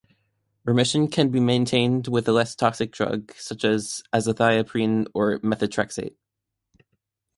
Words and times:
Remission 0.65 1.07
can 1.09 1.29
be 1.29 1.39
maintained 1.39 2.07
with 2.07 2.27
a 2.27 2.31
less 2.31 2.55
toxic 2.55 2.91
drug, 2.91 3.33
such 3.37 3.63
as 3.63 4.01
azathioprine 4.11 5.05
or 5.13 5.37
methotrexate. 5.41 6.15